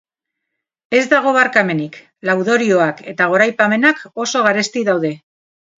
[0.99, 2.01] Ez dago barkamenik,
[2.31, 5.19] laudorioak eta goraipamenak oso garesti daude.